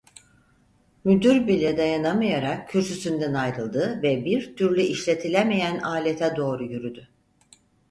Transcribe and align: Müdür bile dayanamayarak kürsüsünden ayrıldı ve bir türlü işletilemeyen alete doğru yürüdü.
Müdür 1.03 1.47
bile 1.47 1.77
dayanamayarak 1.77 2.69
kürsüsünden 2.69 3.33
ayrıldı 3.33 3.99
ve 4.03 4.25
bir 4.25 4.55
türlü 4.55 4.81
işletilemeyen 4.81 5.79
alete 5.79 6.35
doğru 6.35 6.63
yürüdü. 6.63 7.07